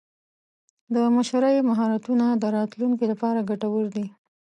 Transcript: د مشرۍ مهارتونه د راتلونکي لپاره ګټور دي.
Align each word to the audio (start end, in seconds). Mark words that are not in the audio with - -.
د 0.93 0.95
مشرۍ 1.15 1.55
مهارتونه 1.69 2.25
د 2.41 2.43
راتلونکي 2.57 3.05
لپاره 3.11 3.45
ګټور 3.49 3.85
دي. 3.95 4.05